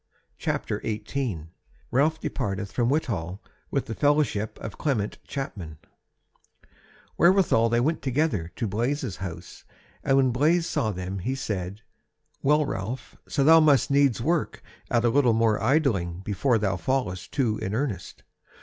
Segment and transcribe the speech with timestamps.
[0.39, 1.51] CHAPTER 18
[1.91, 5.77] Ralph Departeth From Whitwall With the Fellowship of Clement Chapman
[7.19, 9.63] Therewithal they went together to Blaise's house,
[10.03, 11.81] and when Blaise saw them, he said:
[12.41, 17.31] "Well, Ralph, so thou must needs work at a little more idling before thou fallest
[17.33, 18.23] to in earnest.